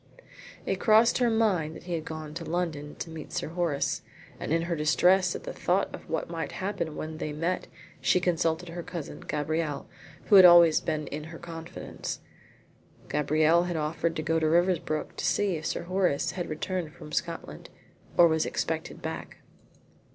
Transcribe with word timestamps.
It 0.65 0.79
crossed 0.79 1.19
her 1.19 1.29
mind 1.29 1.75
that 1.75 1.83
he 1.83 1.93
had 1.93 2.05
gone 2.05 2.29
up 2.29 2.35
to 2.37 2.43
London 2.43 2.95
to 2.95 3.11
meet 3.11 3.31
Sir 3.31 3.49
Horace, 3.49 4.01
and 4.39 4.51
in 4.51 4.63
her 4.63 4.75
distress 4.75 5.35
at 5.35 5.43
the 5.43 5.53
thought 5.53 5.93
of 5.93 6.09
what 6.09 6.27
might 6.27 6.53
happen 6.53 6.95
when 6.95 7.17
they 7.19 7.31
met 7.31 7.67
she 8.01 8.19
consulted 8.19 8.69
her 8.69 8.81
cousin 8.81 9.19
Gabrielle, 9.19 9.87
who 10.25 10.37
had 10.37 10.43
always 10.43 10.81
been 10.81 11.05
in 11.09 11.25
her 11.25 11.37
confidence. 11.37 12.19
Gabrielle 13.09 13.65
had 13.65 13.77
offered 13.77 14.15
to 14.15 14.23
go 14.23 14.39
to 14.39 14.49
Riversbrook 14.49 15.15
to 15.17 15.23
see 15.23 15.55
if 15.57 15.67
Sir 15.67 15.83
Horace 15.83 16.31
had 16.31 16.49
returned 16.49 16.93
from 16.93 17.11
Scotland, 17.11 17.69
or 18.17 18.27
was 18.27 18.43
expected 18.47 19.03
back. 19.03 19.37